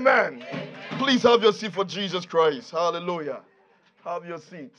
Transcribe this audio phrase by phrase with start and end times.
[0.00, 0.42] Amen.
[0.92, 2.70] Please have your seat for Jesus Christ.
[2.70, 3.42] Hallelujah.
[4.02, 4.74] Have your seat.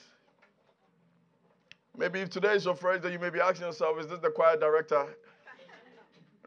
[1.95, 4.31] Maybe if today is your first day, you may be asking yourself, is this the
[4.31, 5.05] choir director?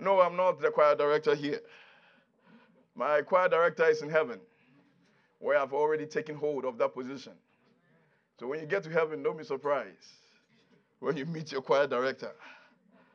[0.00, 1.60] No, I'm not the choir director here.
[2.96, 4.40] My choir director is in heaven,
[5.38, 7.34] where I've already taken hold of that position.
[8.41, 10.18] So when you get to heaven, don't be surprised
[10.98, 12.32] when you meet your choir director.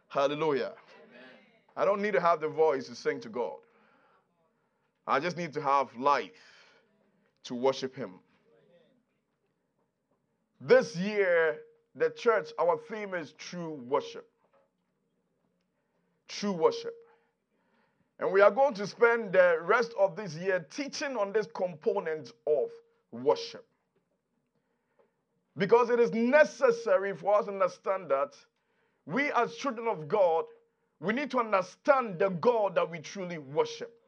[0.08, 0.72] Hallelujah.
[1.76, 3.58] I don't need to have the voice to sing to God.
[5.10, 6.30] I just need to have life
[7.46, 8.20] to worship Him.
[10.62, 11.58] This year,
[11.96, 14.30] the church, our theme is true worship.
[16.28, 16.94] True worship.
[18.20, 22.32] And we are going to spend the rest of this year teaching on this component
[22.46, 22.70] of
[23.12, 23.66] worship.
[25.58, 28.36] Because it is necessary for us to understand that
[29.08, 30.46] we, as children of God,
[31.00, 33.99] we need to understand the God that we truly worship.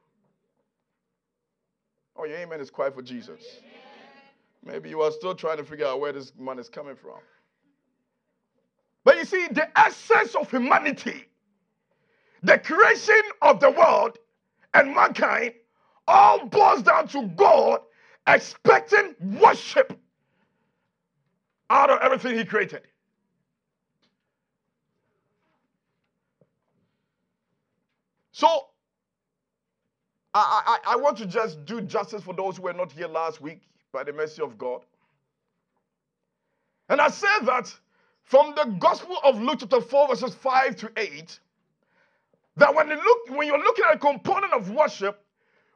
[2.15, 3.41] Oh, your amen is quiet for Jesus.
[4.63, 7.19] Maybe you are still trying to figure out where this man is coming from.
[9.03, 11.25] But you see, the essence of humanity,
[12.43, 14.17] the creation of the world
[14.73, 15.53] and mankind,
[16.07, 17.81] all boils down to God
[18.27, 19.97] expecting worship
[21.69, 22.81] out of everything He created.
[28.31, 28.70] So,
[30.33, 33.41] I, I, I want to just do justice for those who were not here last
[33.41, 34.81] week by the mercy of God.
[36.89, 37.73] And I said that
[38.23, 41.39] from the Gospel of Luke, chapter 4, verses 5 to 8,
[42.57, 45.23] that when you look, when you're looking at a component of worship,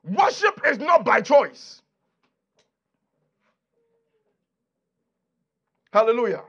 [0.04, 1.82] worship is not by choice.
[5.92, 6.44] Hallelujah.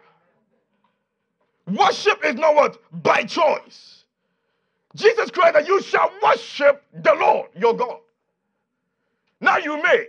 [1.67, 2.79] Worship is not what?
[3.03, 4.06] By choice.
[4.97, 7.99] Jesus Christ that you shall worship the Lord your God.
[9.41, 10.07] Now you may,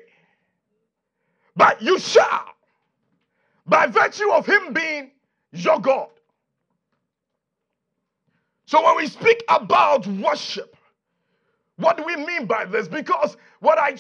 [1.56, 2.46] but you shall,
[3.68, 5.12] by virtue of him being
[5.52, 6.10] your God.
[8.66, 10.76] So when we speak about worship,
[11.78, 12.88] what do we mean by this?
[12.88, 13.92] Because what I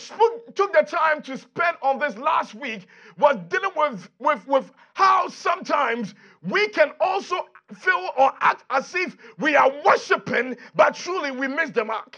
[0.55, 2.87] took the time to spend on this last week
[3.19, 9.17] was dealing with, with, with how sometimes we can also feel or act as if
[9.39, 12.17] we are worshiping, but truly we miss the mark.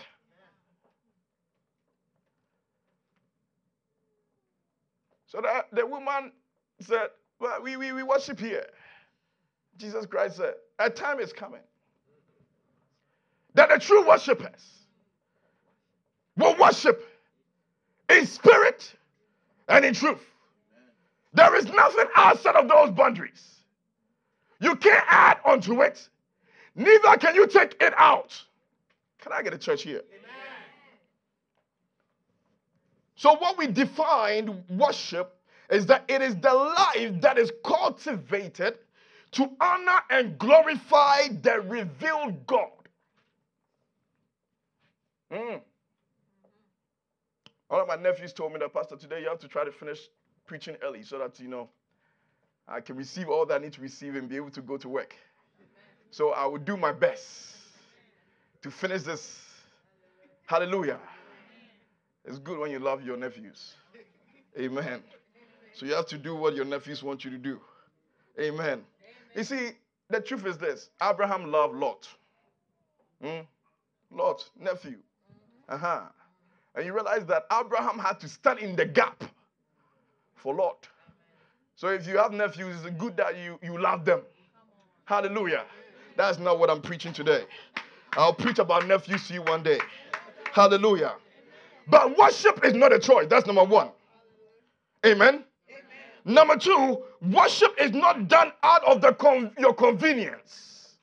[5.27, 6.31] So the, the woman
[6.81, 8.65] said, Well, we, we, we worship here.
[9.77, 11.61] Jesus Christ said, A time is coming
[13.55, 14.85] that the true worshippers
[16.37, 17.05] will worship
[18.09, 18.93] in spirit
[19.67, 20.23] and in truth.
[21.33, 23.58] There is nothing outside of those boundaries.
[24.59, 26.09] You can't add onto it,
[26.75, 28.41] neither can you take it out.
[29.19, 30.01] Can I get a church here?
[30.09, 30.29] Amen.
[33.15, 35.35] So, what we define worship
[35.69, 38.77] is that it is the life that is cultivated
[39.31, 42.69] to honor and glorify the revealed God.
[45.31, 45.61] Mm.
[47.67, 49.99] One of my nephews told me that, Pastor, today you have to try to finish
[50.47, 51.69] preaching early so that, you know,
[52.69, 54.87] I can receive all that I need to receive and be able to go to
[54.87, 55.15] work.
[56.11, 57.55] So I will do my best
[58.61, 59.41] to finish this.
[60.45, 60.99] Hallelujah.
[62.25, 63.73] It's good when you love your nephews.
[64.57, 65.01] Amen.
[65.73, 67.59] So you have to do what your nephews want you to do.
[68.39, 68.81] Amen.
[69.35, 69.71] You see,
[70.09, 72.07] the truth is this Abraham loved Lot.
[73.21, 73.41] Hmm?
[74.11, 74.97] Lot, nephew.
[75.67, 76.01] Uh huh.
[76.75, 79.23] And you realize that Abraham had to stand in the gap
[80.35, 80.87] for Lot.
[81.79, 84.19] So if you have nephews, it's good that you, you love them.
[85.05, 85.63] Hallelujah.
[86.17, 87.45] That's not what I'm preaching today.
[88.17, 89.79] I'll preach about nephews to you one day.
[90.51, 91.13] Hallelujah.
[91.87, 93.27] But worship is not a choice.
[93.29, 93.91] That's number one.
[95.05, 95.45] Amen.
[96.25, 100.95] Number two, worship is not done out of the con- your convenience.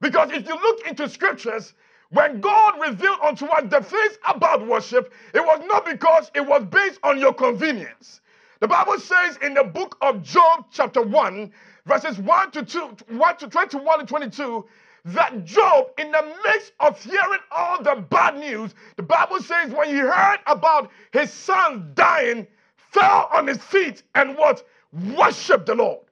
[0.00, 1.74] Because if you look into scriptures,
[2.10, 6.64] when God revealed unto us the things about worship, it was not because it was
[6.64, 8.20] based on your convenience.
[8.62, 11.50] The Bible says in the book of Job, chapter 1,
[11.84, 14.64] verses 1 to 2, 1 to 21 and 22,
[15.06, 19.88] that Job, in the midst of hearing all the bad news, the Bible says when
[19.88, 24.64] he heard about his son dying, fell on his feet and what?
[25.16, 26.06] Worship the Lord.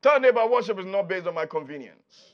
[0.00, 2.32] Tell neighbor, worship is not based on my convenience.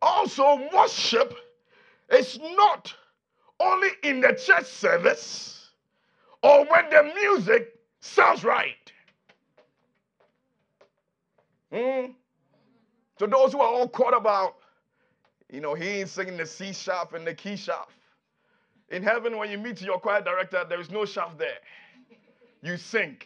[0.00, 1.34] Also, worship
[2.08, 2.94] is not
[3.60, 5.70] only in the church service
[6.42, 8.92] or when the music sounds right.
[11.72, 12.14] Mm.
[13.18, 14.56] So those who are all caught about,
[15.50, 17.90] You know, he ain't singing the C sharp and the key sharp.
[18.90, 21.58] In heaven, when you meet your choir director, there is no sharp there.
[22.62, 23.18] You sing.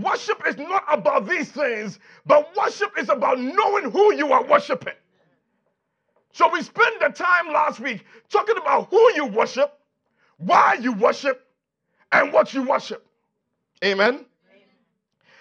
[0.00, 4.94] Worship is not about these things, but worship is about knowing who you are worshiping.
[6.36, 9.72] So we spent the time last week talking about who you worship,
[10.36, 11.46] why you worship,
[12.12, 13.06] and what you worship.
[13.82, 14.22] Amen.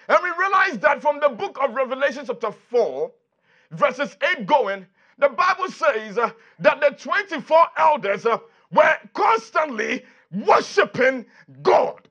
[0.07, 3.11] And we realized that from the book of Revelation, chapter 4,
[3.71, 4.85] verses 8 going,
[5.17, 8.37] the Bible says uh, that the 24 elders uh,
[8.71, 11.25] were constantly worshiping
[11.61, 12.07] God.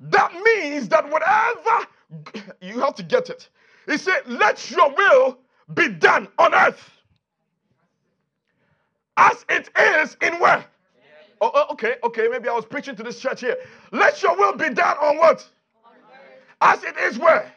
[0.00, 1.86] That means that whatever,
[2.60, 3.48] you have to get it.
[3.90, 5.38] He said, Let your will
[5.74, 6.90] be done on earth
[9.16, 10.64] as it is in where?
[11.40, 13.56] Oh, oh, okay, okay, maybe I was preaching to this church here.
[13.90, 15.48] Let your will be done on what?
[15.84, 15.92] On
[16.60, 17.52] as it is where?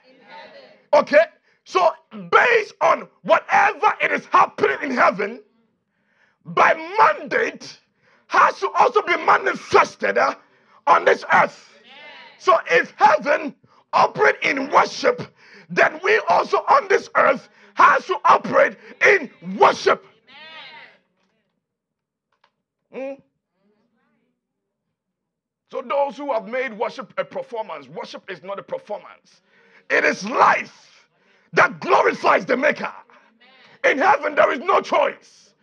[0.94, 1.26] Okay,
[1.66, 1.92] so
[2.32, 5.42] based on whatever it is happening in heaven,
[6.46, 7.80] by mandate,
[8.28, 10.36] has to also be manifested uh,
[10.88, 11.78] on this earth.
[12.40, 13.56] So if heaven
[13.94, 15.33] operate in worship,
[15.76, 20.06] then we also on this earth has to operate in worship.
[22.94, 23.20] Mm?
[25.72, 29.42] So those who have made worship a performance, worship is not a performance.
[29.90, 31.08] It is life
[31.54, 32.94] that glorifies the maker.
[33.84, 35.54] In heaven there is no choice.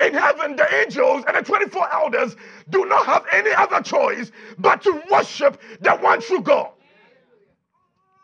[0.00, 2.36] In heaven the angels and the 24 elders
[2.70, 6.70] do not have any other choice but to worship the one true God.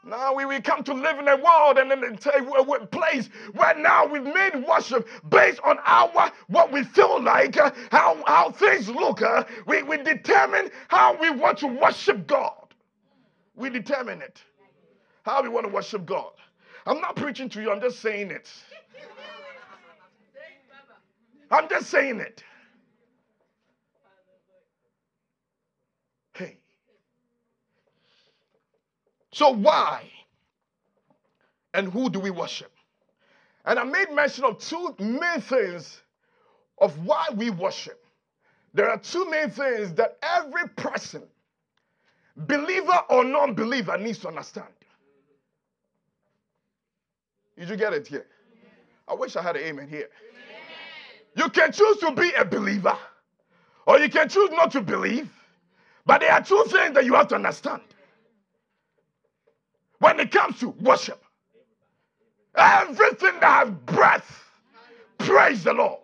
[0.07, 4.07] Now we, we come to live in a world and in a place where now
[4.07, 9.21] we've made worship based on our what we feel like, uh, how, how things look.
[9.21, 12.53] Uh, we, we determine how we want to worship God.
[13.57, 14.41] We determine it.
[15.25, 16.31] How we want to worship God.
[16.87, 18.49] I'm not preaching to you, I'm just saying it.
[21.51, 22.45] I'm just saying it.
[29.37, 30.11] So, why
[31.75, 32.73] and who do we worship?
[33.67, 36.01] And I made mention of two main things
[36.79, 38.03] of why we worship.
[38.73, 41.23] There are two main things that every person,
[42.35, 44.73] believer or non believer, needs to understand.
[47.59, 48.25] Did you get it here?
[49.07, 50.09] I wish I had an amen here.
[51.35, 52.97] You can choose to be a believer
[53.87, 55.29] or you can choose not to believe,
[56.07, 57.83] but there are two things that you have to understand
[60.07, 61.21] when it comes to worship.
[62.55, 64.45] Everything that has breath,
[65.19, 65.99] praise the Lord.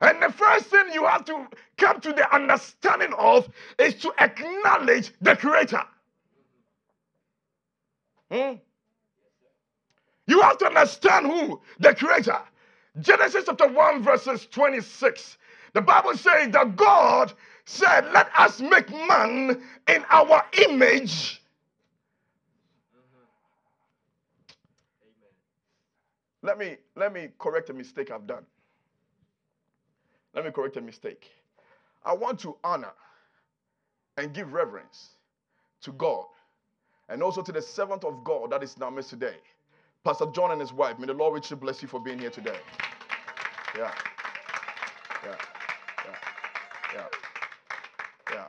[0.00, 3.48] And the first thing you have to come to the understanding of
[3.80, 5.82] is to acknowledge the Creator.
[8.30, 8.52] Hmm?
[10.28, 11.60] You have to understand who?
[11.80, 12.38] The Creator.
[13.00, 15.38] Genesis chapter 1, verses 26.
[15.72, 17.32] The Bible says that God
[17.64, 21.40] said, Let us make man in our image
[26.44, 28.44] Let me let me correct a mistake I've done.
[30.34, 31.30] Let me correct a mistake.
[32.04, 32.92] I want to honor
[34.18, 35.08] and give reverence
[35.82, 36.26] to God
[37.08, 39.36] and also to the servant of God that is our midst today,
[40.04, 40.98] Pastor John and his wife.
[40.98, 42.58] May the Lord richly bless you for being here today.
[43.76, 43.90] Yeah.
[45.24, 45.36] Yeah.
[46.04, 46.16] Yeah.
[46.94, 47.06] Yeah.
[48.32, 48.48] Yeah.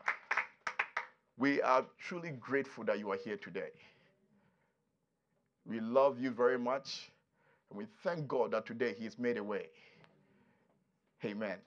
[1.37, 3.71] We are truly grateful that you are here today.
[5.65, 7.09] We love you very much.
[7.69, 9.67] And we thank God that today He has made a way.
[11.23, 11.49] Amen.
[11.49, 11.59] Amen.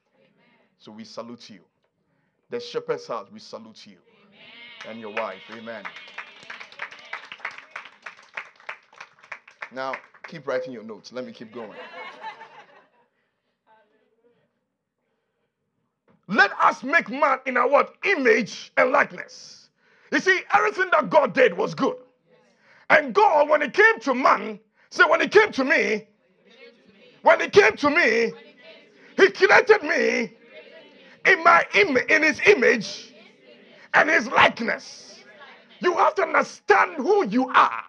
[0.79, 1.61] So we salute you.
[2.51, 3.97] The shepherd's house, we salute you.
[4.87, 4.91] Amen.
[4.91, 5.43] And your wife.
[5.53, 5.85] Amen.
[9.73, 9.95] Now,
[10.27, 11.13] keep writing your notes.
[11.13, 11.77] Let me keep going.
[16.29, 17.95] Let us make man in our what?
[18.05, 19.71] Image and likeness.
[20.13, 21.97] You see, everything that God did was good.
[22.91, 26.07] And God, when it came to man, so when he came to me,
[27.23, 28.33] when he came to me,
[29.17, 30.33] he created me
[31.27, 33.15] in my Im- in his image
[33.95, 35.21] and his likeness.
[35.81, 37.85] You have to understand who you are.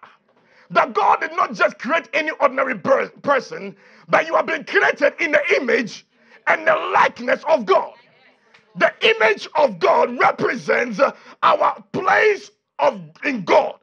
[0.70, 3.76] That God did not just create any ordinary per- person,
[4.08, 6.06] but you have been created in the image
[6.46, 7.94] and the likeness of God.
[8.76, 11.00] The image of God represents
[11.42, 13.76] our place of in God,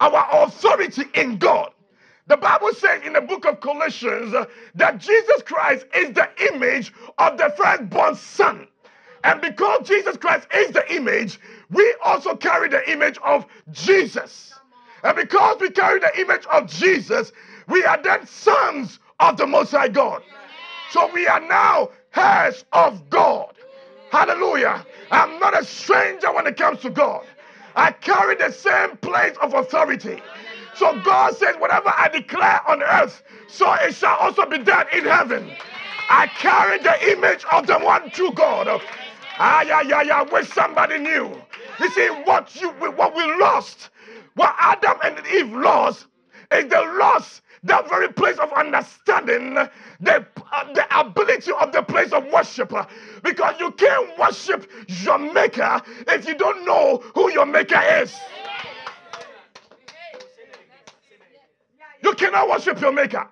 [0.00, 1.71] our authority in God.
[2.32, 4.46] The Bible says in the book of Colossians uh,
[4.76, 8.66] that Jesus Christ is the image of the firstborn son.
[9.22, 14.54] And because Jesus Christ is the image, we also carry the image of Jesus.
[15.04, 17.32] And because we carry the image of Jesus,
[17.68, 20.22] we are then sons of the Most High God.
[20.90, 23.52] So we are now heirs of God.
[24.10, 24.86] Hallelujah.
[25.10, 27.26] I'm not a stranger when it comes to God.
[27.76, 30.22] I carry the same place of authority.
[30.76, 35.04] So God says, whatever I declare on earth, so it shall also be done in
[35.04, 35.50] heaven.
[36.10, 38.82] I carry the image of the one true God.
[39.38, 40.22] Ah, yeah, yeah, yeah.
[40.22, 41.30] Wish somebody knew.
[41.80, 43.90] You see, what you what we lost,
[44.34, 46.06] what Adam and Eve lost,
[46.52, 49.54] is the loss, the very place of understanding,
[50.00, 52.72] the, uh, the ability of the place of worship.
[53.22, 54.70] Because you can't worship
[55.02, 58.14] your maker if you don't know who your maker is.
[62.02, 63.28] You cannot worship your maker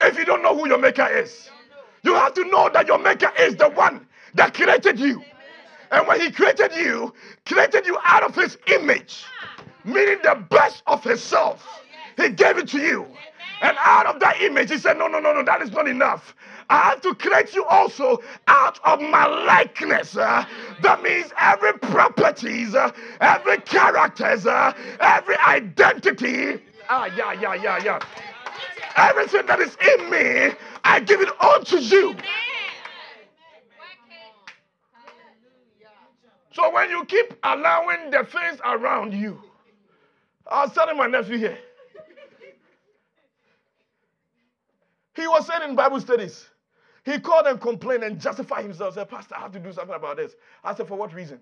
[0.00, 1.50] if you don't know who your maker is.
[2.02, 5.22] You have to know that your maker is the one that created you.
[5.90, 7.12] And when he created you,
[7.44, 9.24] created you out of his image,
[9.84, 11.66] meaning the best of himself.
[12.16, 13.06] He gave it to you.
[13.60, 16.34] And out of that image, he said, No, no, no, no, that is not enough.
[16.68, 20.16] I have to create you also out of my likeness.
[20.16, 20.44] Uh,
[20.82, 26.60] that means every properties, uh, every characters, uh, every identity.
[26.94, 27.98] Ah, yeah, yeah, yeah, yeah.
[28.96, 32.14] Everything that is in me, I give it all to you.
[36.52, 39.40] So when you keep allowing the things around you,
[40.46, 41.56] I was telling my nephew here.
[45.14, 46.46] He was saying in Bible studies,
[47.06, 48.96] he called and complained and justified himself.
[48.96, 50.34] Said, Pastor, I have to do something about this.
[50.62, 51.40] I said, For what reason?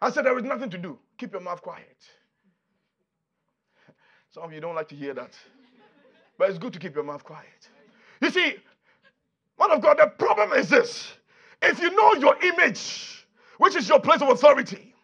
[0.00, 0.96] I said, There is nothing to do.
[1.18, 1.96] Keep your mouth quiet.
[4.30, 5.34] Some of you don't like to hear that.
[6.38, 7.68] But it's good to keep your mouth quiet.
[8.20, 8.56] You see,
[9.56, 11.12] one of God, the problem is this
[11.60, 13.26] if you know your image,
[13.58, 14.94] which is your place of authority,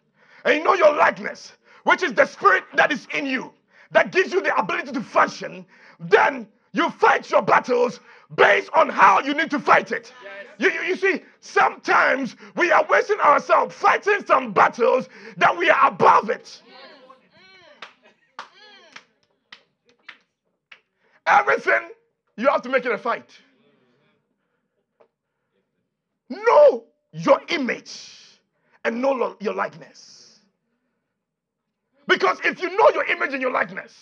[0.45, 1.51] and you know your likeness,
[1.83, 3.51] which is the spirit that is in you,
[3.91, 5.65] that gives you the ability to function,
[5.99, 7.99] then you fight your battles
[8.33, 10.11] based on how you need to fight it.
[10.23, 10.45] Yes.
[10.57, 15.87] You, you, you, see, sometimes we are wasting ourselves fighting some battles that we are
[15.87, 16.61] above it.
[16.67, 18.41] Mm.
[21.27, 21.39] Mm.
[21.39, 21.89] Everything,
[22.37, 23.29] you have to make it a fight.
[26.29, 28.39] Know your image
[28.83, 30.39] and know your likeness.
[32.07, 33.93] Because if you know your image and your likeness,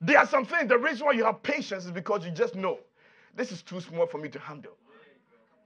[0.00, 2.78] there are some things, the reason why you have patience is because you just know
[3.34, 4.76] this is too small for me to handle.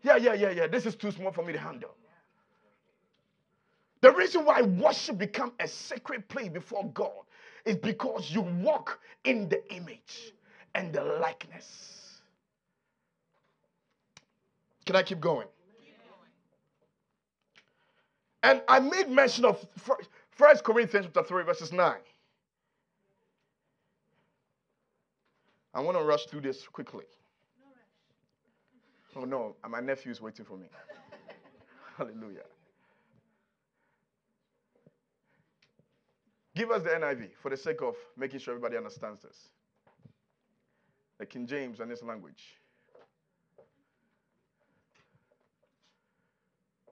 [0.03, 0.67] Yeah, yeah, yeah, yeah.
[0.67, 1.95] This is too small for me to handle.
[4.01, 7.23] The reason why worship become a sacred place before God
[7.65, 10.35] is because you walk in the image
[10.75, 12.21] and the likeness.
[14.85, 15.47] Can I keep going?
[18.43, 19.65] And I made mention of
[20.33, 21.95] First Corinthians chapter 3, verses 9.
[25.75, 27.05] I want to rush through this quickly.
[29.15, 30.67] Oh no, my nephew is waiting for me.
[31.97, 32.45] Hallelujah.
[36.55, 39.49] Give us the NIV for the sake of making sure everybody understands this.
[41.19, 42.59] The King James and this language.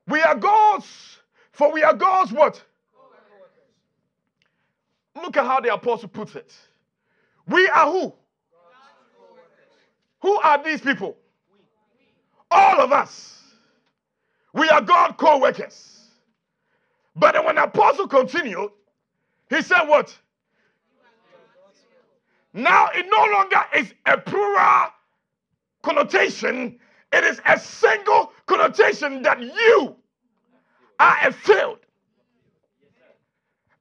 [0.07, 1.19] We are God's
[1.53, 2.63] for we are God's what?
[5.15, 6.55] Look at how the apostle puts it.
[7.47, 8.15] We are who?
[10.23, 11.17] Who are these people?
[12.51, 13.43] All of us.
[14.53, 16.01] We are God co workers.
[17.15, 18.71] But when the apostle continued,
[19.49, 20.17] he said, What?
[22.53, 24.89] Now it no longer is a plural
[25.83, 26.79] connotation,
[27.13, 29.97] it is a single connotation that you
[30.99, 31.79] are a field.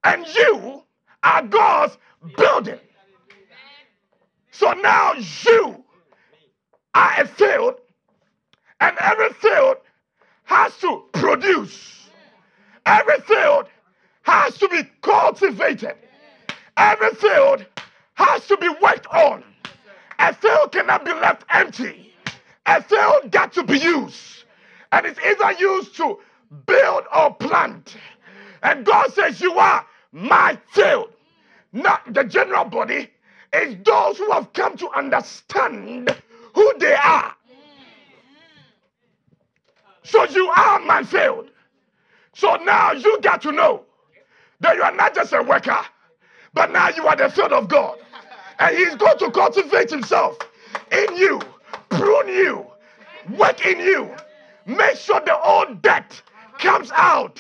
[0.04, 0.84] And you
[1.24, 1.98] are God's
[2.38, 2.80] building.
[4.52, 5.84] So now you
[6.94, 7.76] are a field,
[8.80, 9.78] and every field
[10.46, 12.10] has to produce.
[12.86, 13.68] Every field
[14.24, 15.96] has to be cultivated.
[16.78, 17.66] Every field
[18.16, 19.44] has to be worked on.
[20.20, 22.14] A field cannot be left empty.
[22.66, 24.44] A field got to be used.
[24.92, 26.20] And it's either used to
[26.66, 27.96] build or plant.
[28.64, 31.12] And God says, You are my field,
[31.72, 33.10] not the general body.
[33.54, 36.16] It's those who have come to understand
[36.54, 37.36] who they are.
[40.10, 41.52] So you are my field.
[42.34, 43.84] So now you got to know
[44.60, 45.78] that you are not just a worker,
[46.52, 48.00] but now you are the field of God.
[48.58, 50.36] And He's going to cultivate Himself
[50.92, 51.40] in you,
[51.90, 52.66] prune you,
[53.38, 54.10] work in you.
[54.66, 56.20] Make sure the old debt
[56.58, 57.40] comes out.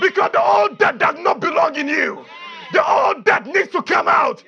[0.00, 2.24] Because the old debt does not belong in you.
[2.72, 4.42] The old debt needs to come out.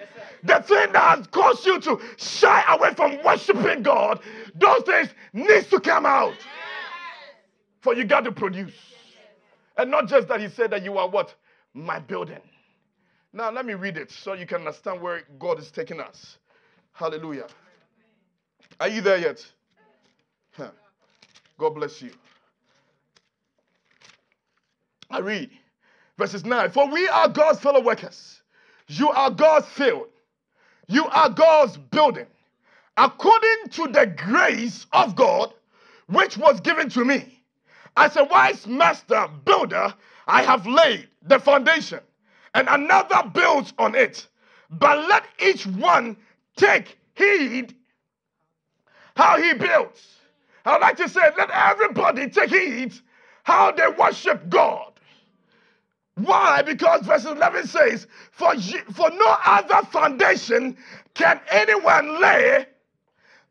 [0.45, 4.21] The thing that has caused you to shy away from worshiping God,
[4.55, 6.35] those things needs to come out.
[7.81, 8.75] For you got to produce.
[9.77, 11.35] And not just that he said that you are what?
[11.73, 12.41] My building.
[13.33, 16.39] Now let me read it so you can understand where God is taking us.
[16.93, 17.47] Hallelujah.
[18.81, 19.47] Are you there yet?
[20.53, 20.71] Huh.
[21.59, 22.11] God bless you.
[25.11, 25.51] I read
[26.19, 28.41] verses 9 For we are God's fellow workers.
[28.89, 30.09] You are God's field.
[30.89, 32.27] You are God's building.
[32.97, 35.55] According to the grace of God,
[36.09, 37.40] which was given to me.
[37.97, 39.95] As a wise master builder,
[40.27, 42.01] I have laid the foundation,
[42.55, 44.27] and another builds on it.
[44.71, 46.17] But let each one
[46.57, 47.75] take heed
[49.17, 50.21] how he builds.
[50.65, 52.95] I'd like to say, let everybody take heed
[53.43, 54.93] how they worship God.
[56.15, 56.63] Why?
[56.63, 58.55] Because verse 11 says, for,
[58.93, 60.77] for no other foundation
[61.15, 62.67] can anyone lay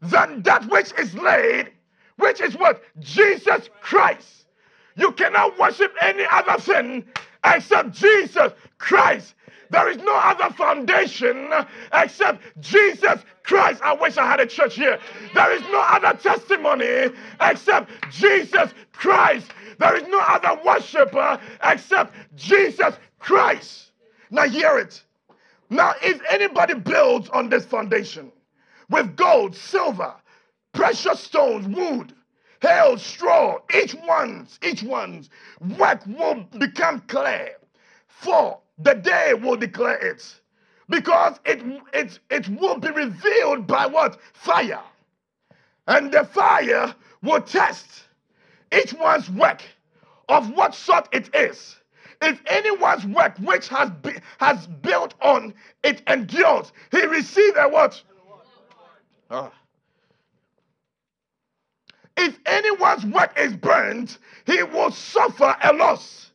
[0.01, 1.71] than that which is laid,
[2.19, 2.83] which is what?
[2.99, 4.45] Jesus Christ.
[4.95, 7.05] You cannot worship any other thing
[7.43, 9.35] except Jesus Christ.
[9.71, 11.49] There is no other foundation
[11.93, 13.81] except Jesus Christ.
[13.83, 14.99] I wish I had a church here.
[15.33, 19.51] There is no other testimony except Jesus Christ.
[19.77, 23.91] There is no other worshiper except Jesus Christ.
[24.31, 25.03] Now, hear it.
[25.69, 28.31] Now, if anybody builds on this foundation
[28.89, 30.15] with gold, silver,
[30.73, 32.13] precious stones, wood,
[32.61, 35.29] hail, straw, each one's, each one's
[35.77, 37.55] work will become clear.
[38.07, 40.41] For the day will declare it.
[40.89, 41.61] Because it,
[41.93, 44.19] it, it will be revealed by what?
[44.33, 44.81] Fire.
[45.87, 47.87] And the fire will test
[48.71, 49.61] each one's work
[50.27, 51.75] of what sort it is.
[52.21, 58.01] If anyone's work which has be, has built on it endures, he receives a what?
[59.31, 59.51] Ah.
[62.19, 66.31] If anyone's work is burned, he will suffer a loss,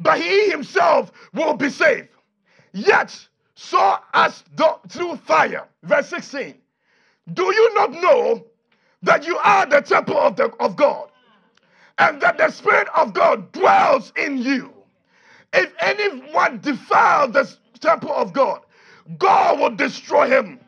[0.00, 2.08] but he himself will be saved.
[2.72, 3.18] Yet,
[3.54, 5.66] so as the, through fire.
[5.82, 6.54] Verse 16.
[7.34, 8.44] Do you not know
[9.02, 11.12] that you are the temple of, the, of God?
[11.98, 14.72] and that the Spirit of God dwells in you.
[15.52, 18.62] If anyone defiles the temple of God,
[19.18, 20.58] God will destroy him.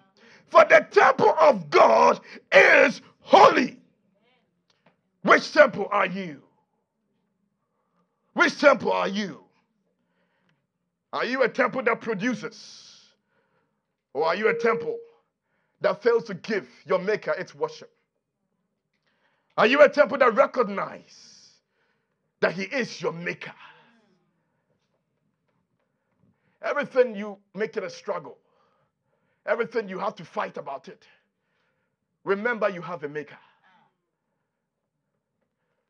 [0.49, 2.21] For the temple of God
[2.53, 3.79] is holy.
[5.25, 6.43] Which temple are you?
[8.35, 9.43] Which temple are you?
[11.15, 13.01] Are you a temple that produces?
[14.13, 14.99] Or are you a temple
[15.81, 17.91] that fails to give your Maker its worship?
[19.57, 21.53] Are you a temple that recognizes
[22.41, 23.55] that He is your maker?
[26.63, 28.37] Everything you make it a struggle.
[29.47, 31.07] Everything you have to fight about it.
[32.25, 33.39] Remember you have a maker.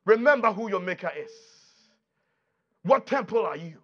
[0.06, 1.30] Remember who your maker is.
[2.82, 3.78] What temple are you?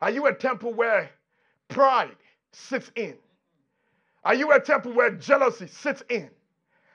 [0.00, 1.10] Are you a temple where
[1.68, 2.16] pride
[2.52, 3.16] sits in?
[4.24, 6.30] Are you a temple where jealousy sits in?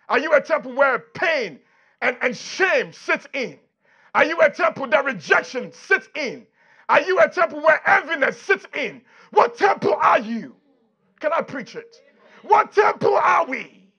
[0.09, 1.59] Are you a temple where pain
[2.01, 3.59] and, and shame sits in?
[4.15, 6.47] Are you a temple that rejection sits in?
[6.89, 9.01] Are you a temple where enviness sits in?
[9.31, 10.55] What temple are you?
[11.19, 12.01] Can I preach it?
[12.43, 13.89] What temple are we?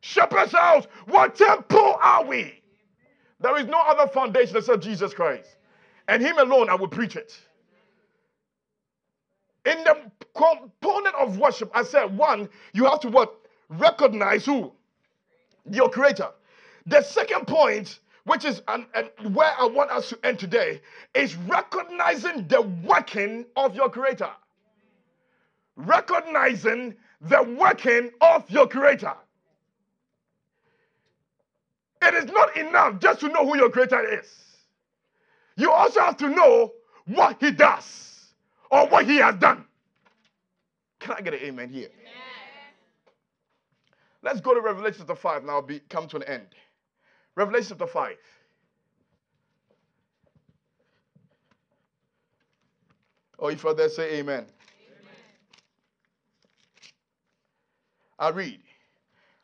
[0.00, 2.61] Shepherd's house, what temple are we?
[3.42, 5.48] There is no other foundation except Jesus Christ.
[6.08, 7.38] And Him alone, I will preach it.
[9.64, 9.96] In the
[10.34, 13.34] component of worship, I said, one, you have to what?
[13.68, 14.72] Recognize who?
[15.70, 16.28] your creator.
[16.86, 20.80] The second point, which is and, and where I want us to end today,
[21.14, 24.30] is recognizing the working of your creator.
[25.76, 29.14] Recognizing the working of your creator.
[32.02, 34.28] It is not enough just to know who your creator is.
[35.56, 36.72] You also have to know
[37.06, 38.32] what he does
[38.70, 39.64] or what he has done.
[40.98, 41.90] Can I get an amen here?
[44.22, 46.46] Let's go to Revelation chapter 5 now, be, come to an end.
[47.34, 48.16] Revelation chapter 5.
[53.38, 54.44] Or if you're there, say amen.
[54.44, 54.46] amen.
[58.18, 58.60] I'll read.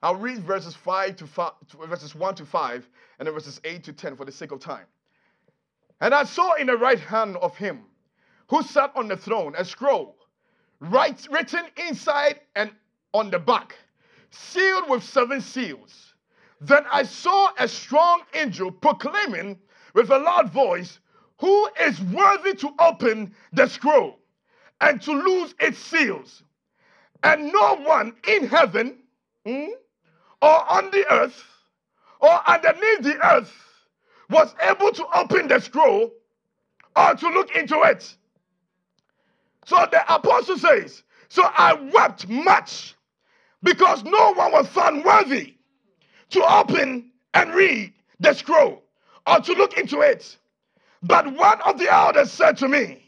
[0.02, 1.52] I'll read verses 5 to 5,
[1.88, 4.86] verses 1 to 5, and then verses 8 to 10 for the sake of time.
[6.00, 7.84] And I saw in the right hand of him
[8.48, 10.16] who sat on the throne a scroll,
[10.80, 12.70] write, written inside and
[13.12, 13.74] on the back
[14.30, 16.14] sealed with seven seals.
[16.60, 19.58] Then I saw a strong angel proclaiming
[19.94, 20.98] with a loud voice,
[21.40, 24.18] who is worthy to open the scroll
[24.80, 26.42] and to loose its seals.
[27.22, 28.98] And no one in heaven
[29.44, 29.66] hmm,
[30.40, 31.44] or on the earth
[32.20, 33.52] or underneath the earth
[34.30, 36.12] was able to open the scroll
[36.96, 38.14] or to look into it.
[39.66, 42.94] So the apostle says, So I wept much
[43.62, 45.54] because no one was found worthy
[46.30, 48.82] to open and read the scroll
[49.26, 50.36] or to look into it.
[51.02, 53.02] But one of the elders said to me,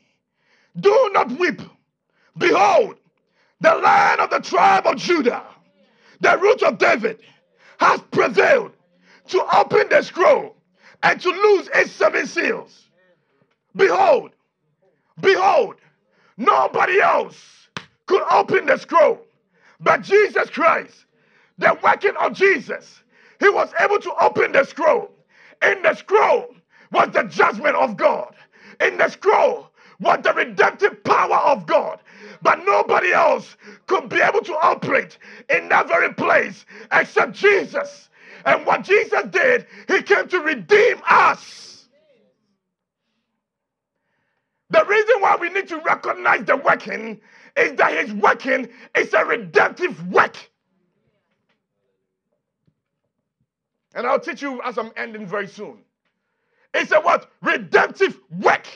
[0.78, 1.60] Do not weep.
[2.38, 2.96] Behold,
[3.60, 5.42] the lion of the tribe of Judah,
[6.20, 7.20] the root of David,
[7.78, 8.72] has prevailed
[9.28, 10.56] to open the scroll
[11.02, 12.88] and to loose its seven seals.
[13.74, 14.32] Behold,
[15.20, 15.76] behold,
[16.36, 17.68] nobody else
[18.06, 19.20] could open the scroll
[19.80, 21.06] but Jesus Christ.
[21.58, 23.02] The working of Jesus,
[23.38, 25.10] he was able to open the scroll.
[25.62, 26.54] In the scroll
[26.92, 28.34] was the judgment of God.
[28.80, 29.69] In the scroll
[30.00, 32.00] was the redemptive power of God.
[32.42, 38.08] But nobody else could be able to operate in that very place except Jesus.
[38.44, 41.88] And what Jesus did, he came to redeem us.
[44.70, 47.20] The reason why we need to recognize the working
[47.56, 50.36] is that his working is a redemptive work.
[53.94, 55.78] And I'll teach you as I'm ending very soon.
[56.72, 57.28] It's a what?
[57.42, 58.66] Redemptive work.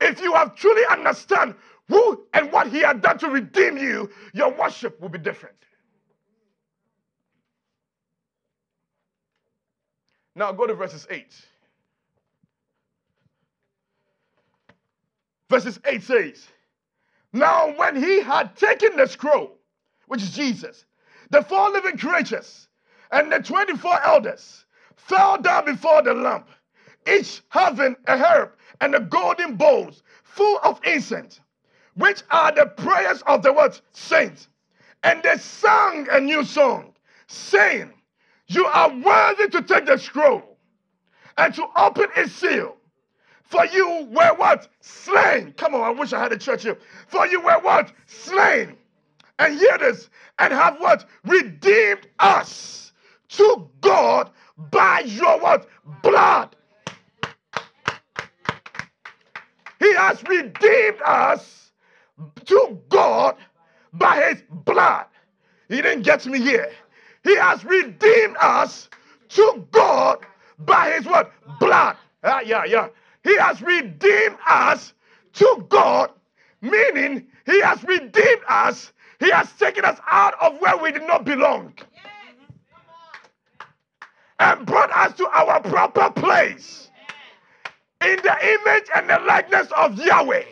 [0.00, 1.54] If you have truly understand
[1.88, 5.56] who and what he had done to redeem you, your worship will be different.
[10.34, 11.26] Now go to verses 8.
[15.48, 16.46] Verses 8 says,
[17.32, 19.56] Now when he had taken the scroll,
[20.08, 20.84] which is Jesus,
[21.30, 22.68] the four living creatures
[23.10, 26.48] and the 24 elders fell down before the lamp,
[27.08, 31.40] each having a herb and the golden bowls full of incense,
[31.94, 34.48] which are the prayers of the word saints.
[35.02, 36.94] And they sang a new song,
[37.26, 37.92] saying,
[38.48, 40.58] You are worthy to take the scroll
[41.38, 42.76] and to open its seal.
[43.44, 44.68] For you were what?
[44.80, 45.52] Slain.
[45.56, 46.78] Come on, I wish I had a church here.
[47.06, 47.92] For you were what?
[48.06, 48.76] Slain.
[49.38, 50.08] And hear this,
[50.38, 51.06] and have what?
[51.24, 52.92] Redeemed us
[53.28, 55.68] to God by your what?
[56.02, 56.56] Blood.
[59.86, 61.70] He has redeemed us
[62.46, 63.36] to God
[63.92, 65.06] by his blood.
[65.68, 66.72] He didn't get me here.
[67.22, 68.88] He has redeemed us
[69.28, 70.26] to God
[70.58, 71.30] by his what?
[71.60, 71.96] Blood.
[72.24, 72.88] Ah, yeah, yeah.
[73.22, 74.92] He has redeemed us
[75.34, 76.10] to God,
[76.60, 78.92] meaning he has redeemed us.
[79.20, 81.74] He has taken us out of where we did not belong
[84.40, 86.90] and brought us to our proper place
[88.06, 90.44] in the image and the likeness of Yahweh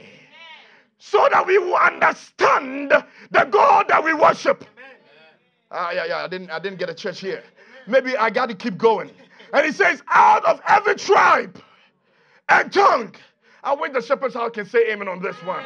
[0.98, 2.90] so that we will understand
[3.30, 4.64] the God that we worship.
[5.70, 6.24] Ah, yeah, yeah.
[6.24, 7.42] I didn't, I didn't get a church here.
[7.86, 9.10] Maybe I got to keep going.
[9.52, 11.60] And he says, out of every tribe
[12.48, 13.14] and tongue.
[13.62, 15.64] I wish the shepherd's house can say amen on this one.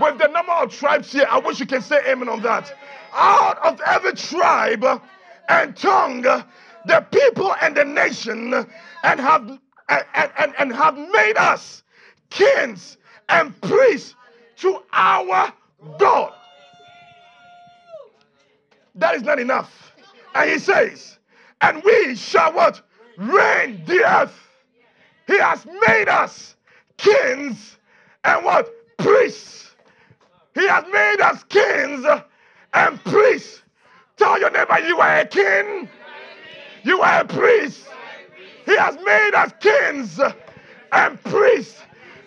[0.00, 2.72] With the number of tribes here, I wish you can say amen on that.
[3.12, 4.84] Out of every tribe
[5.48, 8.54] and tongue, the people and the nation,
[9.02, 10.04] and have and,
[10.38, 11.82] and, and have made us
[12.30, 12.96] kings
[13.28, 14.14] and priests
[14.56, 15.52] to our
[15.98, 16.32] God.
[18.94, 19.94] That is not enough.
[20.34, 21.18] And he says,
[21.60, 22.80] and we shall what?
[23.16, 24.38] Reign the earth.
[25.26, 26.56] He has made us
[26.96, 27.76] kings
[28.24, 28.68] and what?
[28.98, 29.74] Priests.
[30.54, 32.04] He has made us kings
[32.74, 33.62] and priests.
[34.16, 35.88] Tell your neighbor you are a king.
[36.82, 37.86] You are a priest.
[38.68, 40.20] He has made us kings
[40.92, 41.80] and priests.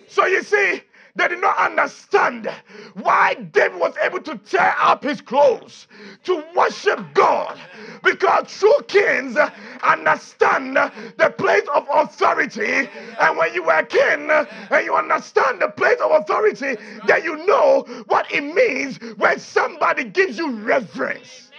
[0.07, 0.81] So you see,
[1.15, 2.49] they did not understand
[2.95, 5.85] why David was able to tear up his clothes
[6.23, 7.59] to worship God.
[8.03, 9.37] Because true kings
[9.83, 12.89] understand the place of authority.
[13.19, 16.75] And when you are king and you understand the place of authority,
[17.05, 21.50] then you know what it means when somebody gives you reverence.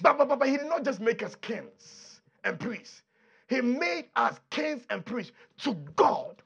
[0.00, 3.02] But, but, but, but he did not just make us kings and priests.
[3.48, 6.36] He made us kings and priests to God.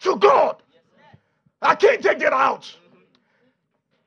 [0.00, 0.62] To God.
[1.62, 2.74] I can't take that out.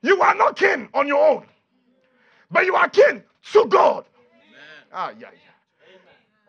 [0.02, 1.46] You are not king on your own,
[2.50, 4.04] but you are king to God.
[4.92, 5.50] Ah, yeah, yeah.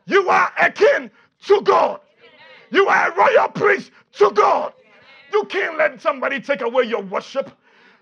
[0.05, 1.11] You are a king
[1.47, 1.99] to God.
[2.71, 4.73] You are a royal priest to God.
[5.33, 7.51] You can't let somebody take away your worship.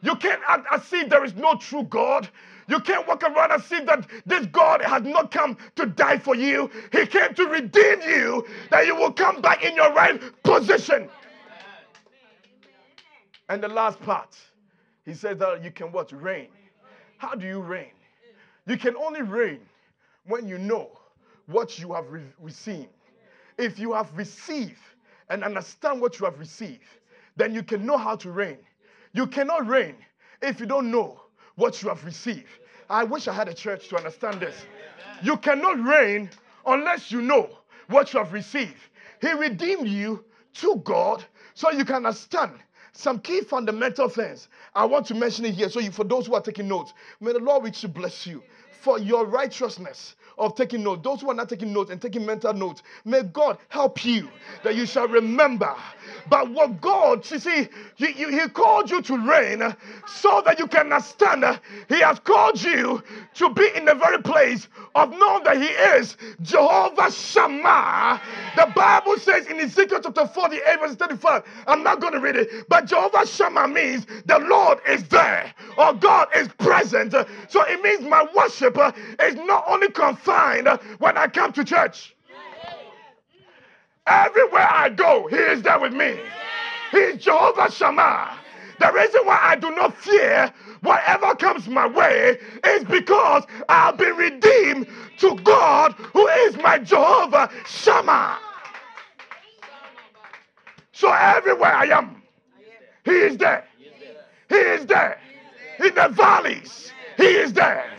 [0.01, 2.29] You can't act as if there is no true God.
[2.69, 6.35] You can't walk around and see that this God has not come to die for
[6.35, 6.69] you.
[6.91, 11.09] He came to redeem you, that you will come back in your right position.
[13.49, 14.37] And the last part,
[15.03, 16.11] he says that you can what?
[16.11, 16.49] Reign.
[17.17, 17.91] How do you reign?
[18.67, 19.61] You can only reign
[20.25, 20.91] when you know
[21.47, 22.89] what you have re- received.
[23.57, 24.77] If you have received
[25.29, 26.83] and understand what you have received,
[27.35, 28.59] then you can know how to reign.
[29.13, 29.95] You cannot reign
[30.43, 31.19] if you don't know
[31.59, 32.47] what you have received.
[32.89, 34.65] I wish I had a church to understand this.
[35.21, 36.29] You cannot reign
[36.65, 37.49] unless you know
[37.89, 38.77] what you have received.
[39.21, 40.23] He redeemed you
[40.55, 42.53] to God so you can understand
[42.99, 44.49] some key fundamental things.
[44.75, 47.31] I want to mention it here so you, for those who are taking notes, may
[47.31, 48.43] the Lord richly bless you
[48.81, 51.01] for your righteousness of taking notes.
[51.03, 54.29] Those who are not taking notes and taking mental notes, may God help you
[54.63, 55.75] that you shall remember.
[56.29, 59.75] But what God, you see, he, he called you to reign
[60.07, 61.59] so that you can understand.
[61.89, 63.03] He has called you
[63.35, 68.21] to be in the very place of knowing that He is Jehovah Shammah.
[68.55, 72.67] The Bible says in Ezekiel chapter 48, verse 35, I'm not going to read it,
[72.69, 77.13] but Jehovah Shammah means the Lord is there or God is present.
[77.47, 82.15] So it means my worship uh, is not only confined when I come to church.
[84.07, 86.17] Everywhere I go, He is there with me.
[86.91, 88.37] He's Jehovah Shammah.
[88.79, 94.15] The reason why I do not fear whatever comes my way is because I've been
[94.15, 94.87] redeemed
[95.19, 98.37] to God who is my Jehovah Shammah.
[100.93, 102.18] So everywhere I am,
[103.09, 103.65] He is there.
[104.49, 105.19] He is there.
[105.83, 107.89] In the valleys, He is there.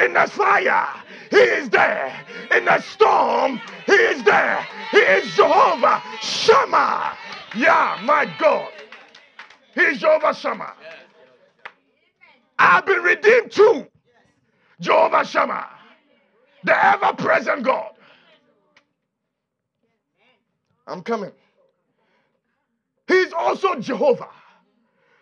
[0.00, 0.88] In the fire,
[1.30, 2.12] He is there.
[2.56, 4.66] In the storm, He is there.
[4.90, 7.16] He is Jehovah Shammah.
[7.56, 8.68] Yeah, my God.
[9.74, 10.72] He is Jehovah Shammah.
[12.58, 13.86] I've been redeemed too.
[14.80, 15.68] Jehovah Shammah,
[16.64, 17.92] the ever present God.
[20.88, 21.32] I'm coming.
[23.06, 24.28] He's also Jehovah.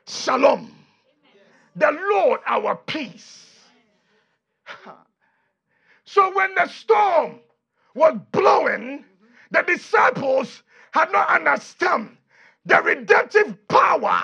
[0.06, 0.72] Shalom.
[1.74, 3.42] The Lord our peace.
[6.04, 7.40] So when the storm
[7.94, 9.04] was blowing,
[9.50, 12.08] the disciples had not understood
[12.64, 14.22] the redemptive power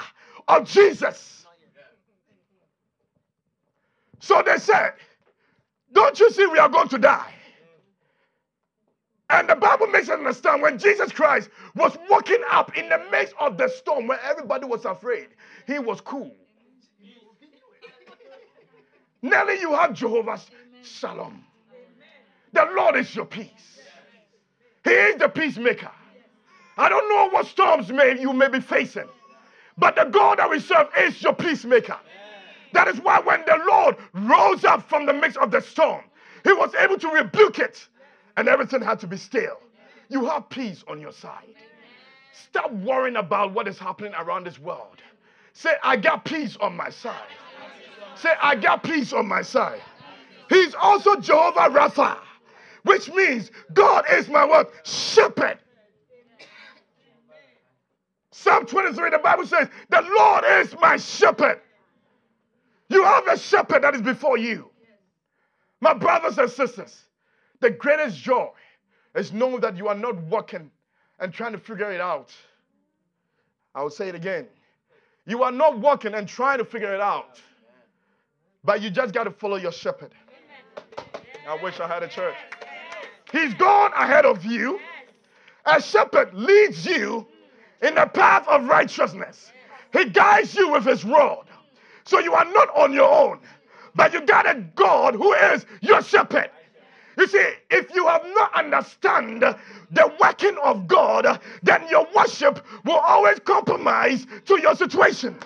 [0.48, 1.44] of Jesus.
[4.20, 4.92] So they said,
[5.92, 7.34] Don't you see we are going to die?
[9.32, 13.34] And the Bible makes us understand when Jesus Christ was walking up in the midst
[13.40, 15.28] of the storm where everybody was afraid,
[15.66, 16.36] he was cool.
[19.22, 20.50] Nelly, you have Jehovah's
[20.82, 21.42] shalom.
[22.52, 23.80] The Lord is your peace.
[24.84, 25.90] He is the peacemaker.
[26.76, 29.08] I don't know what storms may you may be facing,
[29.78, 31.96] but the God that we serve is your peacemaker.
[32.74, 36.02] That is why when the Lord rose up from the midst of the storm,
[36.44, 37.88] he was able to rebuke it
[38.36, 39.58] and everything had to be still.
[40.08, 41.54] You have peace on your side.
[42.32, 45.02] Stop worrying about what is happening around this world.
[45.52, 47.14] Say, I got peace on my side.
[48.14, 49.80] Say, I got peace on my side.
[50.48, 52.18] He's also Jehovah Rapha,
[52.84, 54.70] which means God is my what?
[54.84, 55.58] Shepherd.
[58.30, 61.60] Psalm 23, the Bible says, The Lord is my shepherd.
[62.88, 64.68] You have a shepherd that is before you.
[65.80, 67.04] My brothers and sisters,
[67.62, 68.50] the greatest joy
[69.14, 70.70] is knowing that you are not walking
[71.20, 72.34] and trying to figure it out.
[73.74, 74.46] I will say it again.
[75.26, 77.40] You are not walking and trying to figure it out,
[78.64, 80.12] but you just got to follow your shepherd.
[81.48, 82.34] I wish I had a church.
[83.30, 84.78] He's gone ahead of you.
[85.64, 87.26] A shepherd leads you
[87.80, 89.52] in the path of righteousness.
[89.92, 91.46] He guides you with his rod.
[92.04, 93.38] So you are not on your own,
[93.94, 96.50] but you got a God who is your shepherd.
[97.16, 102.98] You see, if you have not understand the working of God, then your worship will
[102.98, 105.36] always compromise to your situation.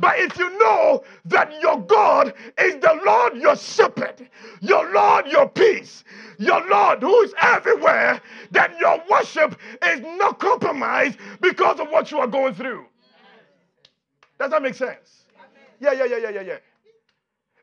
[0.00, 4.28] But if you know that your God is the Lord your shepherd,
[4.60, 6.02] your Lord your peace,
[6.38, 12.18] your Lord who is everywhere, then your worship is not compromised because of what you
[12.18, 12.86] are going through.
[14.38, 15.24] Does that make sense?
[15.78, 16.58] Yeah, yeah, yeah, yeah, yeah, yeah.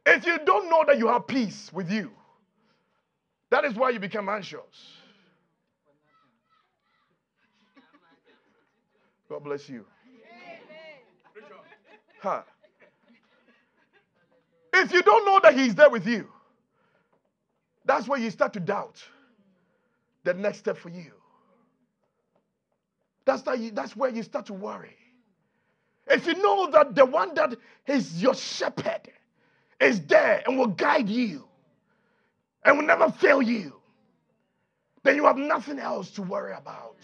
[0.06, 2.12] If you don't know that you have peace with you,
[3.50, 4.60] that is why you become anxious.
[9.30, 9.86] God bless you.
[12.22, 12.42] Huh.
[14.74, 16.28] If you don't know that He's there with you,
[17.86, 19.04] that's where you start to doubt
[20.24, 21.12] the next step for you.
[23.26, 24.96] That's, that you, that's where you start to worry.
[26.08, 27.56] If you know that the one that
[27.88, 29.12] is your shepherd
[29.80, 31.49] is there and will guide you
[32.64, 33.74] and will never fail you,
[35.04, 36.98] then you have nothing else to worry about.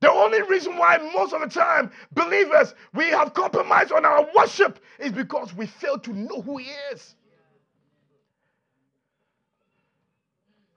[0.00, 4.78] The only reason why most of the time believers we have compromised on our worship
[4.98, 7.14] is because we fail to know who he is.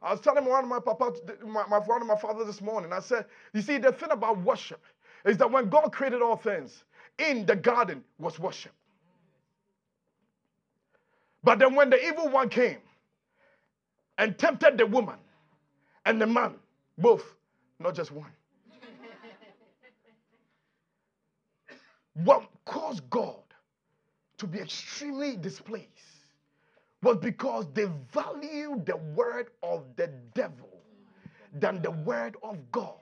[0.02, 1.12] I was telling one of my papa,
[1.46, 2.94] my, my one of my father this morning.
[2.94, 4.82] I said, you see, the thing about worship
[5.26, 6.86] is that when God created all things,
[7.18, 8.72] in the garden was worship.
[11.44, 12.80] But then when the evil one came
[14.18, 15.18] and tempted the woman
[16.06, 16.56] and the man,
[16.98, 17.36] both,
[17.80, 18.32] not just one,
[22.24, 23.36] what caused God
[24.38, 25.88] to be extremely displeased
[27.04, 30.82] was because they valued the word of the devil
[31.60, 32.96] than the word of God.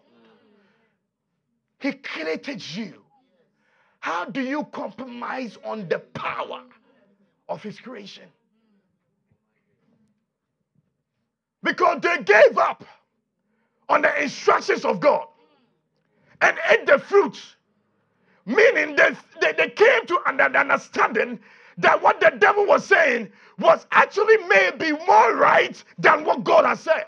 [1.80, 3.02] He created you.
[4.00, 6.63] How do you compromise on the power
[7.49, 8.25] of His creation?
[11.63, 12.84] Because they gave up
[13.89, 15.27] on the instructions of God
[16.41, 17.55] and ate the fruit
[18.45, 19.10] Meaning they,
[19.41, 21.39] they, they came to an understanding
[21.79, 23.29] that what the devil was saying
[23.60, 27.05] was actually maybe more right than what God has said.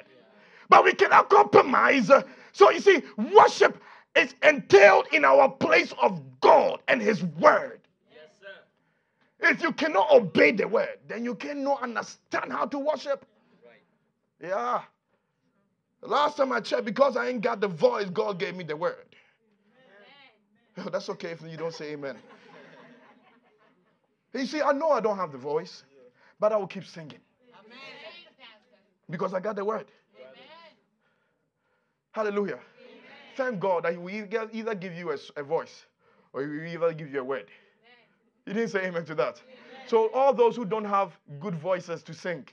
[0.70, 2.12] But we cannot compromise.
[2.54, 3.04] So you see,
[3.36, 3.82] worship
[4.16, 7.82] is entailed in our place of God and His word.
[9.40, 13.26] If you cannot obey the word, then you cannot understand how to worship.
[13.64, 14.50] Right.
[14.50, 14.82] Yeah.
[16.02, 19.06] last time I checked, because I ain't got the voice, God gave me the word.
[20.80, 22.18] Oh, that's okay if you don't say amen.
[24.34, 25.84] you see, I know I don't have the voice,
[26.40, 27.20] but I will keep singing.
[27.66, 27.80] Amen.
[29.10, 29.88] Because I got the word.
[30.20, 30.34] Amen.
[32.12, 32.60] Hallelujah.
[32.60, 32.62] Amen.
[33.36, 35.86] Thank God that He will either give you a, a voice
[36.34, 37.48] or He will either give you a word.
[38.48, 39.42] He didn't say amen to that.
[39.88, 42.48] So, all those who don't have good voices to sing,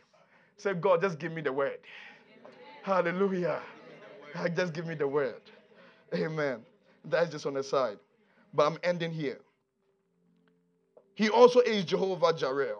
[0.56, 1.78] say, God, just give me the word.
[2.82, 3.60] Hallelujah.
[4.56, 5.40] Just give me the word.
[6.12, 6.60] Amen.
[7.04, 7.98] That's just on the side.
[8.52, 9.38] But I'm ending here.
[11.14, 12.74] He also is Jehovah Jireh,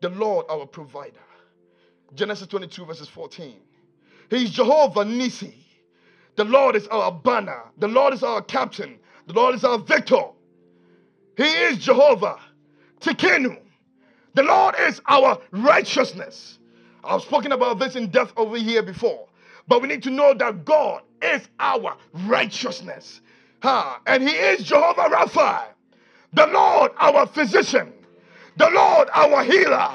[0.00, 1.18] the Lord our provider.
[2.14, 3.56] Genesis 22, verses 14.
[4.30, 5.54] He's Jehovah Nissi.
[6.36, 7.64] The Lord is our banner.
[7.78, 8.98] The Lord is our captain.
[9.26, 10.22] The Lord is our victor.
[11.38, 12.40] He is Jehovah
[13.00, 13.58] Tsidkenu.
[14.34, 16.58] The Lord is our righteousness.
[17.04, 19.28] I've spoken about this in depth over here before.
[19.68, 21.96] But we need to know that God is our
[22.26, 23.20] righteousness.
[23.62, 24.00] Ha.
[24.08, 25.66] And he is Jehovah Rapha,
[26.32, 27.92] the Lord our physician,
[28.56, 29.92] the Lord our healer.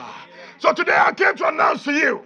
[0.59, 2.23] So today I came to announce to you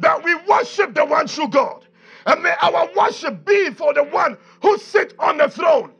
[0.00, 1.86] that we worship the one true God.
[2.26, 5.92] And may our worship be for the one who sits on the throne,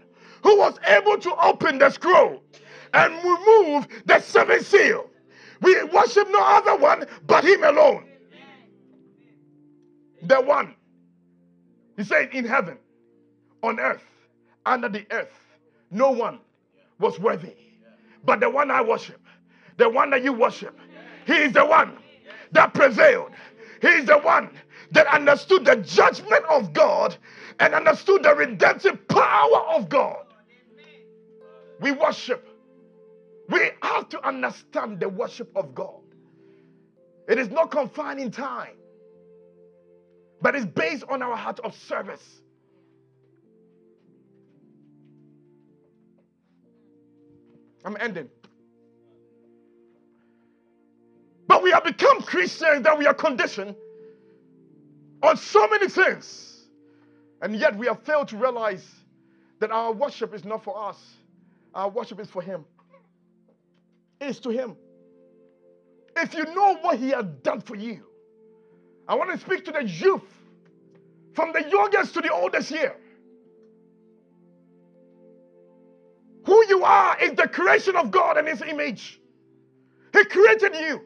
[0.43, 2.43] who was able to open the scroll
[2.97, 5.11] and remove the seven seal.
[5.61, 8.05] We worship no other one but him alone.
[10.23, 10.75] The one.
[11.97, 12.79] He said in heaven,
[13.63, 14.03] on earth,
[14.65, 15.33] under the earth,
[15.91, 16.41] no one
[16.99, 17.55] was worthy.
[18.25, 19.21] But the one I worship,
[19.77, 20.79] the one that you worship,
[21.27, 21.99] he is the one
[22.53, 23.31] that prevailed.
[23.83, 24.51] He is the one
[24.93, 27.17] that understood the judgment of God
[27.61, 30.25] and understood the redemptive power of God.
[31.81, 32.56] We worship.
[33.49, 36.01] We have to understand the worship of God.
[37.29, 38.77] It is not confined in time,
[40.41, 42.41] but it's based on our heart of service.
[47.85, 48.29] I'm ending.
[51.47, 53.77] But we have become Christians that we are conditioned
[55.23, 56.67] on so many things.
[57.43, 58.85] And yet we have failed to realize
[59.61, 60.99] that our worship is not for us,
[61.75, 62.65] our worship is for Him.
[64.21, 64.77] Is to Him.
[66.17, 68.03] If you know what He has done for you,
[69.07, 70.23] I want to speak to the youth
[71.35, 72.97] from the youngest to the oldest here.
[76.47, 79.21] Who you are is the creation of God and His image.
[80.13, 81.03] He created you.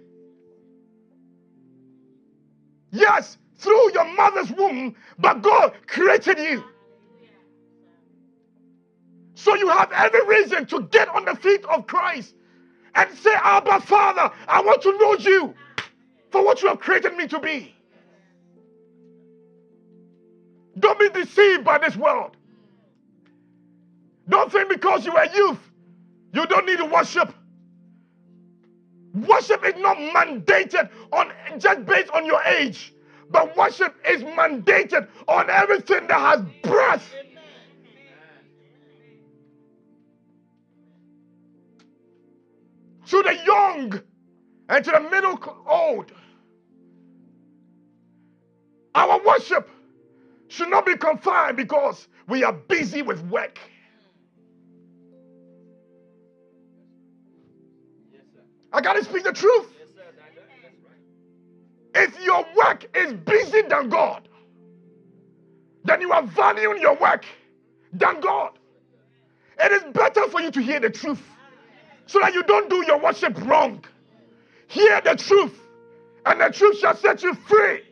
[2.93, 6.65] Yes, through your mother's womb, but God created you.
[9.35, 12.35] So you have every reason to get on the feet of Christ
[12.95, 15.55] and say, Abba, Father, I want to know you
[16.31, 17.75] for what you have created me to be.
[20.79, 22.37] Don't be deceived by this world.
[24.29, 25.59] Don't think because you are youth,
[26.33, 27.35] you don't need to worship.
[29.15, 32.95] Worship is not mandated on just based on your age,
[33.31, 37.13] but worship is mandated on everything that has breath.
[43.11, 44.01] To the young
[44.69, 46.13] and to the middle old.
[48.95, 49.69] Our worship
[50.47, 53.59] should not be confined because we are busy with work.
[58.73, 59.67] I got to speak the truth.
[61.93, 64.29] If your work is busy than God,
[65.83, 67.25] then you are valuing your work
[67.93, 68.53] than God.
[69.59, 71.21] It is better for you to hear the truth
[72.11, 73.85] so that you don't do your worship wrong.
[74.67, 75.57] Hear the truth,
[76.27, 77.83] and the truth shall set you free.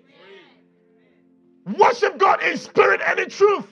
[1.78, 3.66] Worship God in spirit and in truth.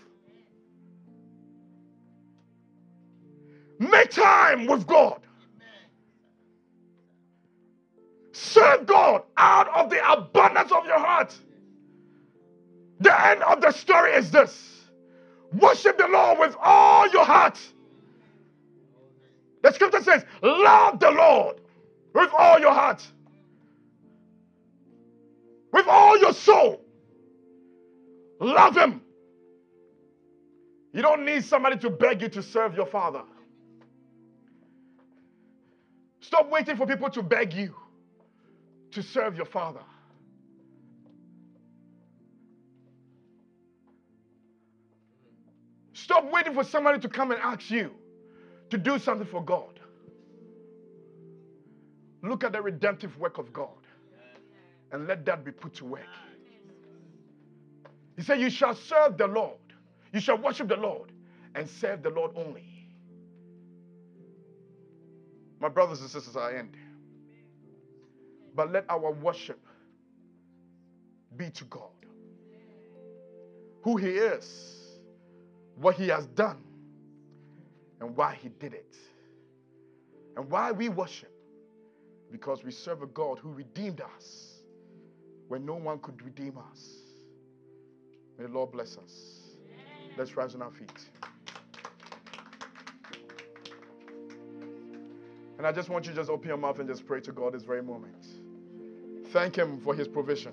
[3.81, 5.21] Make time with God.
[8.31, 11.37] Serve God out of the abundance of your heart.
[13.01, 14.85] The end of the story is this
[15.53, 17.59] worship the Lord with all your heart.
[19.67, 21.57] The scripture says, Love the Lord
[22.15, 23.05] with all your heart,
[25.73, 26.85] with all your soul.
[28.39, 29.01] Love Him.
[30.93, 33.23] You don't need somebody to beg you to serve your Father.
[36.21, 37.75] Stop waiting for people to beg you
[38.93, 39.83] to serve your Father.
[45.93, 47.91] Stop waiting for somebody to come and ask you
[48.71, 49.81] to do something for God.
[52.23, 53.69] Look at the redemptive work of God
[54.93, 56.07] and let that be put to work.
[58.17, 59.59] He said, You shall serve the Lord,
[60.13, 61.13] you shall worship the Lord
[61.55, 62.65] and serve the Lord only.
[65.61, 66.77] My brothers and sisters, I end.
[68.55, 69.61] But let our worship
[71.37, 71.91] be to God.
[73.83, 74.99] Who He is,
[75.77, 76.63] what He has done,
[78.01, 78.97] and why He did it.
[80.37, 81.33] And why we worship.
[82.31, 84.63] Because we serve a God who redeemed us
[85.49, 86.89] when no one could redeem us.
[88.39, 89.41] May the Lord bless us.
[90.17, 90.91] Let's rise on our feet.
[95.59, 97.55] And I just want you to just open your mouth and just pray to God
[97.55, 98.27] this very moment.
[99.33, 100.53] Thank Him for His provision.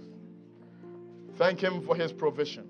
[1.38, 2.62] Thank Him for His provision.